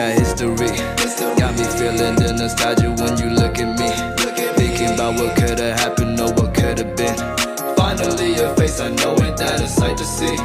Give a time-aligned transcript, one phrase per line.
[0.00, 0.72] got history.
[1.36, 3.90] Got me feeling the nostalgia when you look at me.
[4.56, 7.16] Thinking about what could've happened or what could've been.
[7.76, 10.36] Finally, your face, I know it, that a sight to see.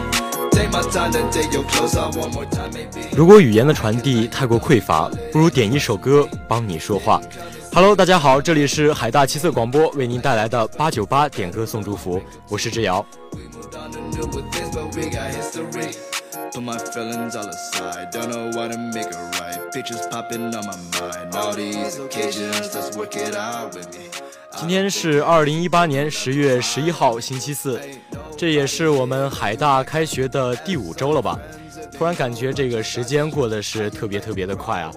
[0.51, 3.15] Take my time to take your clothes off one more time, maybe.
[3.15, 7.21] 如果语言的传递太过匮乏，不如点一首歌帮你说话。
[7.73, 13.05] Hello，大家好，这里是海大七色广播为您带来的八九八点歌送祝福，我是志尧。
[16.35, 16.61] But we got history.
[16.61, 19.71] Put my feelings all aside, don't know what to make it right.
[19.71, 21.35] Pictures popping on my mind.
[21.35, 24.09] All these occasions, let's work it out with me.
[24.57, 27.79] 今天是二零一八年十月十一号，星期四，
[28.37, 31.37] 这也是我们海大开学的第五周了吧？
[31.97, 34.91] 突然感觉这个时间过得是特别特别的快啊！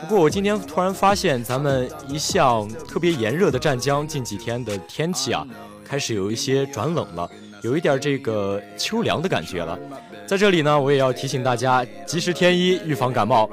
[0.00, 5.46] 不过我今天突然发现，咱们一向特别炎热的湛江，近几天的天气啊，
[5.84, 7.30] 开始有一些转冷了，
[7.62, 9.78] 有一点这个秋凉的感觉了。
[10.26, 13.48] 在这里呢，我也要提醒大家及时添衣，预防感冒。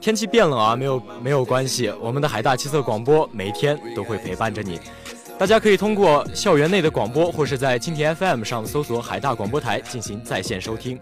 [0.00, 4.78] 天气变冷啊，没有没有关系，我们的海大七色广播每天都会陪伴着你。
[5.38, 11.00] 大家可以通过校园内的广播，或是在蜻蜓 FM 上搜索海大广播台进行在线收听。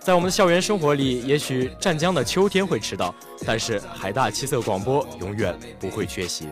[0.00, 3.14] 在我们的校园生活里，也许湛江的秋天会迟到，
[3.46, 6.46] 但是海大七色广播永远不会缺席。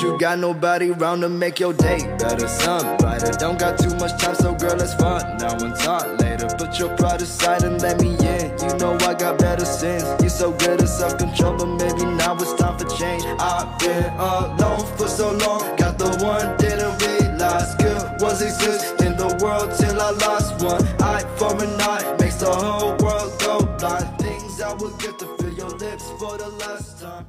[0.00, 3.30] You got nobody round to make your day better, sun brighter.
[3.32, 6.48] Don't got too much time, so girl, let's fun now and talk later.
[6.56, 8.50] Put your pride aside and let me in.
[8.62, 10.04] You know I got better sense.
[10.22, 13.22] You so good at self control, but maybe now it's time for change.
[13.38, 19.16] I've been alone for so long, got the one didn't realize good was exist in
[19.16, 20.82] the world till I lost one.
[21.00, 24.18] Eye for an eye makes the whole world go blind.
[24.18, 27.26] Things I would get to feel your lips for the last time.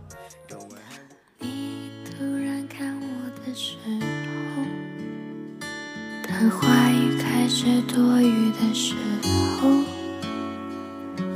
[3.54, 4.64] 时候，
[6.28, 8.96] 当话语开始多余的时
[9.62, 9.70] 候，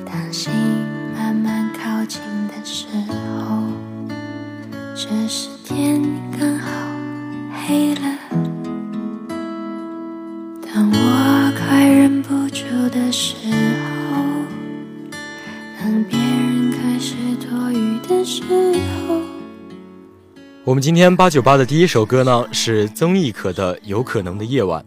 [0.04, 0.52] 当心
[20.68, 24.84] 我们今天八九八的第一首歌呢是曾轶可的《有可能的夜晚》。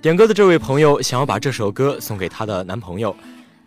[0.00, 3.12] 点歌的这位朋友想要把这首歌送给她的男朋友，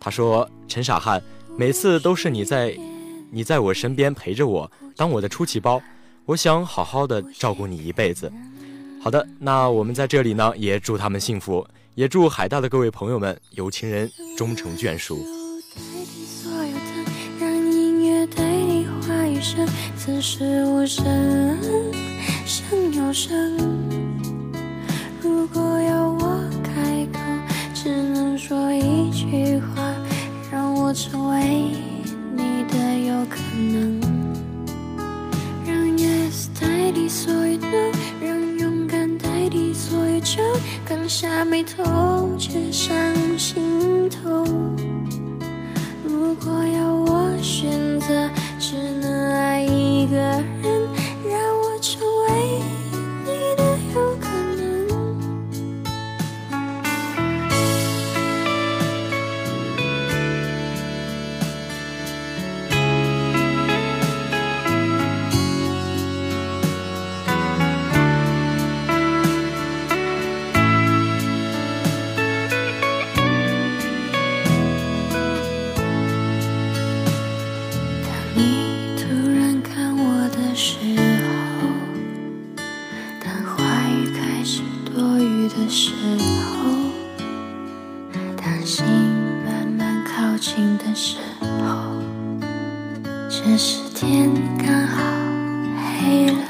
[0.00, 1.22] 他说：“陈傻汉，
[1.58, 2.74] 每次都是你在，
[3.30, 5.82] 你在我身边陪着我，当我的出气包，
[6.24, 8.32] 我想好好的照顾你一辈子。”
[9.04, 15.22] 好的，那我们在这里呢也祝他们幸福，也祝海大的各位朋友们有情人终成眷属。
[19.40, 21.02] 话语声，此时无声
[22.44, 23.56] 胜有声。
[25.22, 27.18] 如果要我开口，
[27.72, 29.94] 只能说一句话，
[30.52, 31.72] 让我成为
[32.36, 33.98] 你的有可能。
[35.66, 40.42] 让 yes 代替所有 no，让勇敢代替所有酒，
[40.84, 42.94] 刚下眉头，却上
[43.38, 44.44] 心头。
[46.04, 48.76] 如果要我选择，只
[49.30, 50.39] 爱一个
[90.40, 92.00] 晴的时候，
[93.28, 95.02] 这时天刚好
[96.00, 96.42] 黑了。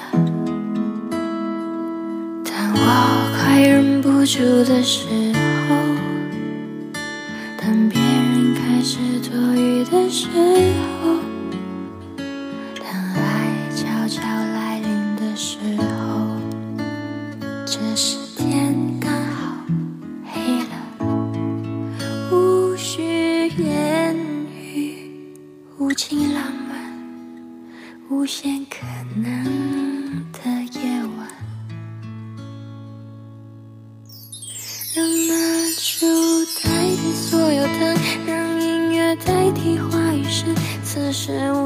[2.44, 2.78] 当我
[3.36, 5.29] 快忍不住的时候，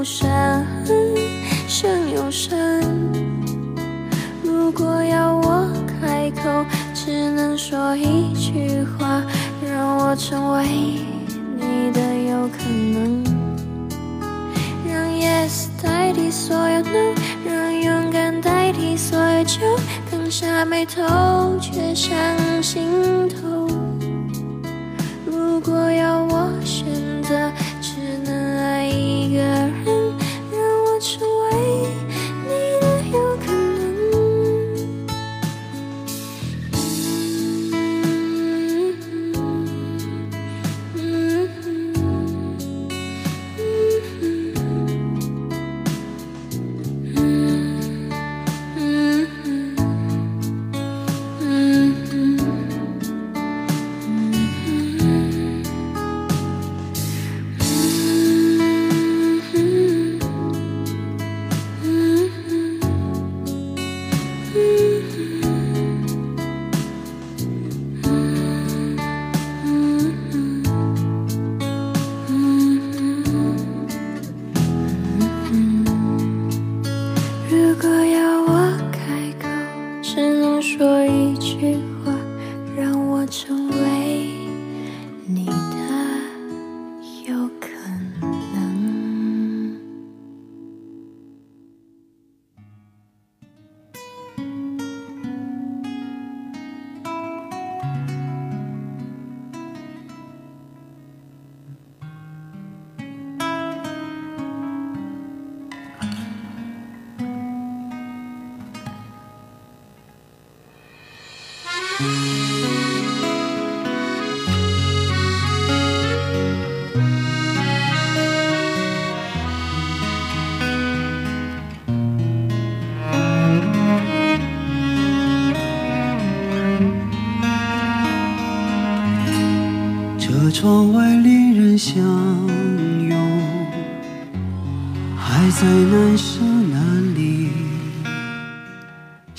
[0.04, 0.28] 有声，
[1.66, 2.52] 声有声。
[4.42, 5.66] 如果要我
[5.98, 6.42] 开口，
[6.92, 9.24] 只能说一句话，
[9.66, 10.66] 让我成为
[11.56, 13.24] 你的有可能。
[14.86, 17.14] 让 yes 代替所有 no，
[17.46, 19.60] 让勇敢代替所有酒，
[20.10, 22.14] 放下眉头，却上
[22.62, 23.43] 心头。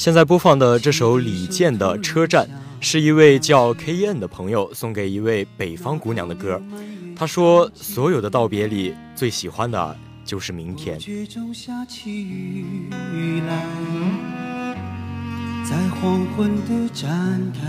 [0.05, 2.45] 现在播放的这首李健的《车站》，
[2.79, 6.61] 是一位叫 KEN 的朋友送给一位北方姑娘的歌。
[7.15, 10.99] 他说：“所有的道别里，最喜欢的就是明天。”
[15.65, 17.61] 在黄昏的站台，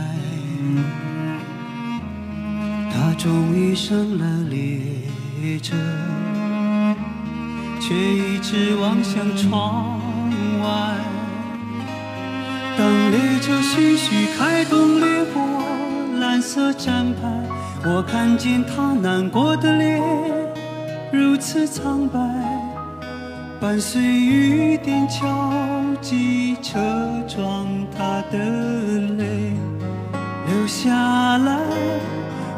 [2.92, 5.74] 他终于上了列车，
[7.80, 9.98] 却一直望向窗
[10.62, 11.15] 外。
[12.78, 15.42] 当列车徐徐开动，掠过
[16.20, 17.42] 蓝色站牌，
[17.84, 20.02] 我看见他难过的脸
[21.10, 22.18] 如此苍白，
[23.58, 26.78] 伴随雨点敲击车
[27.26, 28.38] 窗，他的
[29.16, 29.54] 泪
[30.46, 31.58] 流下来，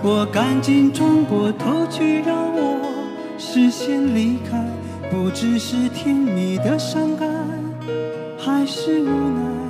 [0.02, 2.80] 我赶紧转过头去，让我
[3.38, 4.58] 视线离开，
[5.12, 7.28] 不知是甜蜜的伤感，
[8.36, 9.67] 还是无奈。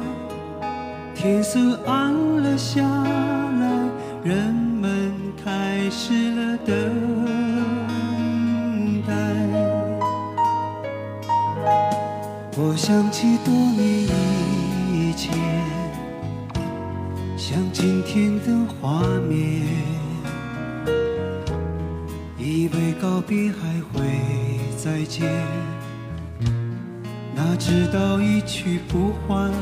[1.20, 3.88] 天色暗了下来，
[4.22, 5.12] 人们
[5.44, 6.75] 开始了等
[9.04, 9.12] 待。
[12.56, 14.06] 我想起多年
[14.92, 15.37] 以前，
[17.37, 19.66] 像今天的画面，
[22.38, 24.04] 以为告别还会
[24.76, 25.28] 再见，
[27.34, 29.52] 哪知道一去不还。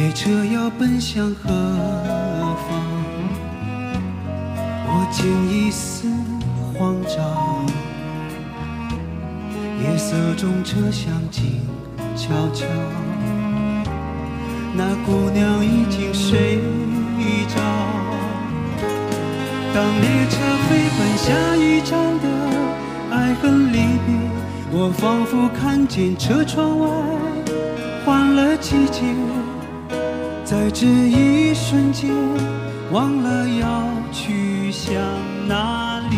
[0.00, 2.80] 列车要奔向何方？
[4.86, 6.08] 我竟一丝
[6.72, 7.66] 慌张。
[9.84, 11.60] 夜色中车厢静
[12.16, 12.64] 悄悄，
[14.74, 16.56] 那姑娘已经睡
[17.54, 17.60] 着。
[19.74, 21.92] 当列车飞奔下一站
[22.22, 22.26] 的
[23.10, 23.76] 爱恨离
[24.06, 24.16] 别，
[24.72, 26.88] 我仿佛看见车窗外
[28.06, 29.02] 换了季节。
[30.50, 32.10] 在这一瞬间，
[32.90, 35.00] 忘了要去向
[35.46, 36.16] 哪里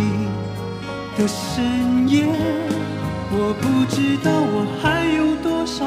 [1.19, 2.25] 的深夜，
[3.31, 5.85] 我不知道我还有多少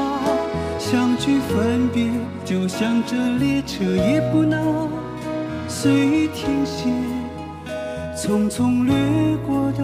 [0.78, 2.08] 想去分别，
[2.44, 4.88] 就像这列车也不能
[5.66, 6.88] 随意停歇，
[8.16, 8.94] 匆匆掠
[9.44, 9.82] 过的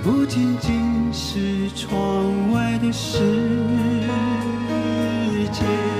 [0.00, 3.18] 不仅仅是窗外的世
[5.50, 5.93] 界。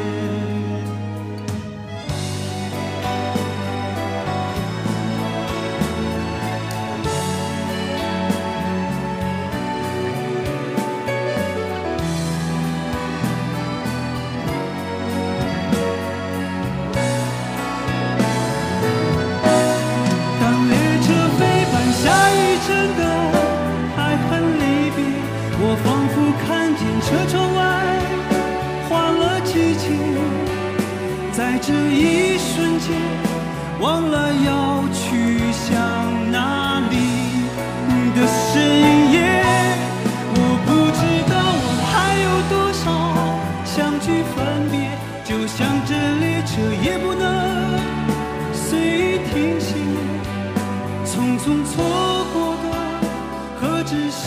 [46.20, 47.24] 列车也不能
[48.52, 49.74] 随意停歇。
[51.04, 51.72] 匆匆错
[52.32, 52.66] 过的，
[53.60, 54.24] 何止是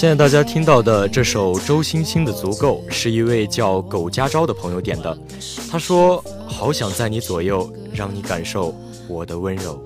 [0.00, 5.18] 现在大家听到的这首周星星的《足够》，是一位叫苟家昭的朋友点的。
[5.70, 8.74] 他说：“好想在你左右，让你感受
[9.06, 9.78] 我的温柔。”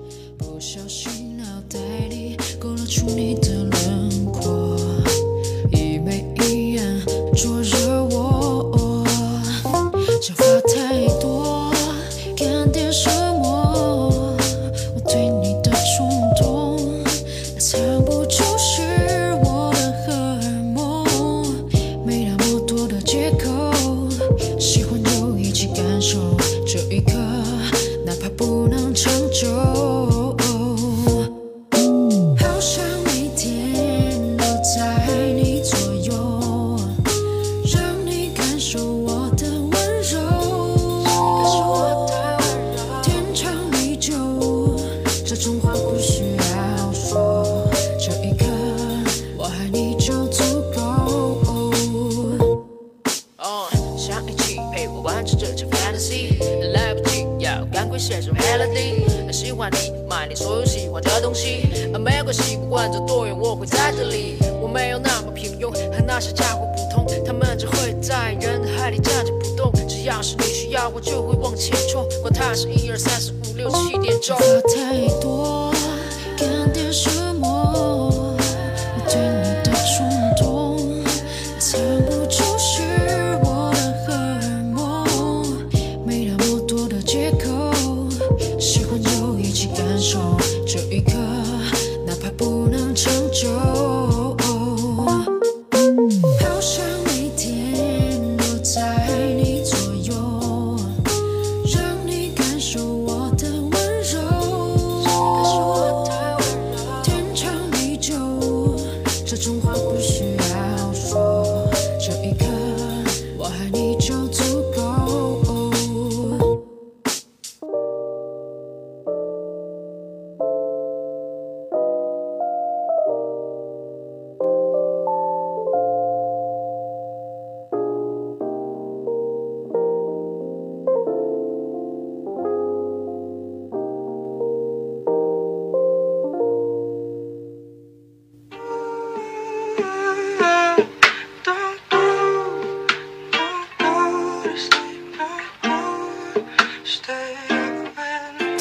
[59.31, 61.69] 喜欢你，买你所有喜欢的东西。
[61.93, 64.37] 啊、没关系，不管走多远，我会在这里。
[64.61, 69.71] 我没有那么平庸，和那些家伙不同，他们只会在人海里站着不动。
[69.87, 72.07] 只要是你需要，我就会往前冲。
[72.21, 74.37] 管他是一二三四五六七点钟。
[74.37, 75.74] 太多。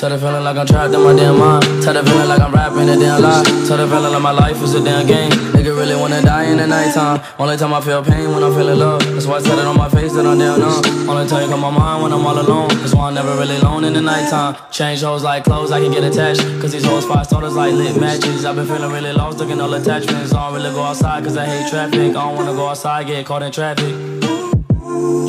[0.04, 1.64] Tell the feeling like I'm trapped in my damn mind.
[1.82, 3.42] Tell the feeling like I'm rapping a damn lie.
[3.64, 5.30] Tell the feeling like my life is a damn game.
[5.56, 7.22] Nigga really wanna die in the nighttime.
[7.38, 9.00] Only time I feel pain when I'm feeling love.
[9.00, 11.08] That's why I tell it on my face that I'm down numb.
[11.08, 12.68] Only time you come my mind when I'm all alone.
[12.84, 14.58] That's why I'm never really alone in the nighttime.
[14.70, 16.42] Change hoes like clothes, I can get attached.
[16.60, 18.44] Cause these hoes five starters like lit matches.
[18.44, 20.34] I've been feeling really lost, looking all attachments.
[20.34, 22.10] I don't really go outside cause I hate traffic.
[22.10, 23.94] I don't wanna go outside, get caught in traffic.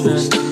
[0.03, 0.44] traffic.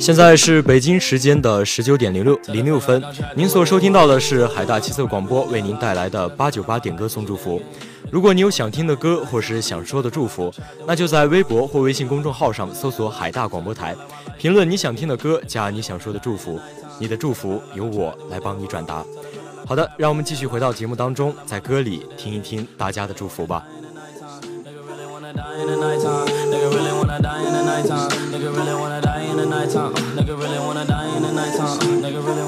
[0.00, 3.02] 现在是北京时间的十九点零六零六分，
[3.36, 7.60] 您所收听到的是海大七色广播为您带来的八九八点歌送祝福。
[8.10, 10.50] 如果你有想听的歌或是想说的祝福，
[10.86, 13.94] 那就在微博或微信公众号上搜索“海大广播台”，
[14.38, 16.58] 评论你想听的歌加你想说的祝福，
[16.98, 19.04] 你的祝福由我来帮你转达。
[19.66, 23.62] 好的，让我们继续回到节目当中，在歌里听一听大家的祝福吧。
[29.36, 29.92] Nighttime.
[30.16, 31.78] Nigga really wanna die in the nighttime.
[32.02, 32.44] Nigga really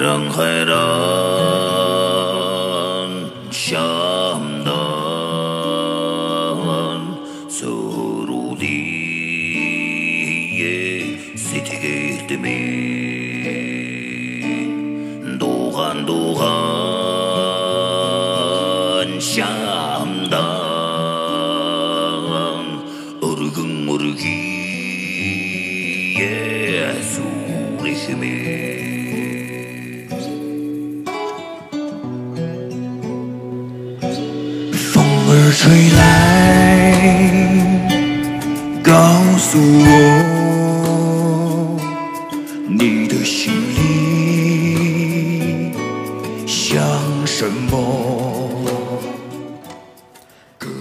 [0.00, 1.29] 人会的
[35.52, 36.92] 吹来，
[38.82, 38.92] 告
[39.36, 39.90] 诉我
[42.68, 43.86] 你的心里
[46.46, 46.80] 想
[47.26, 48.48] 什么。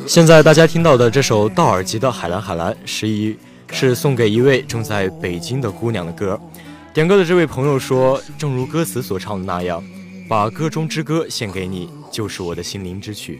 [0.07, 3.35] 现在大家听到的这首道尔吉的《海蓝海蓝》是一
[3.71, 6.39] 是送给一位正在北京的姑娘的歌。
[6.93, 9.83] 点歌的这位朋友说：“正如歌词所唱的那样，
[10.27, 13.35] 把歌中之歌献给你，就是我的心灵之曲；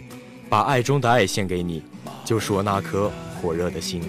[0.50, 1.84] 把爱中的爱献给你，
[2.26, 4.02] 就是我那颗火热的心。”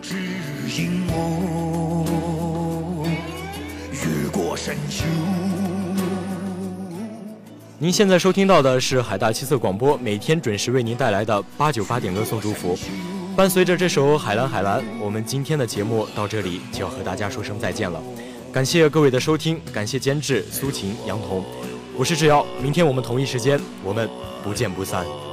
[0.00, 0.16] 指
[0.78, 2.04] 引我
[3.92, 5.04] 越过山丘。
[7.78, 12.78] 您现在收听到的是海大七色广播，每天准时为您带来的八九八点歌送祝福。
[13.34, 18.00] 伴随着这首《海蓝海蓝》，我们今天的节目到这里就要和大家说声再见了。
[18.52, 21.42] 感谢各位的收听，感谢监制苏晴、杨彤，
[21.96, 22.46] 我是志尧。
[22.62, 24.08] 明天我们同一时间，我们
[24.42, 25.31] 不见不散。